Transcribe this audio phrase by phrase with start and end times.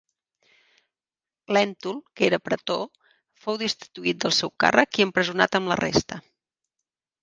[1.57, 2.83] Lèntul, que era pretor,
[3.45, 6.25] fou destituït del seu càrrec i empresonat amb la resta.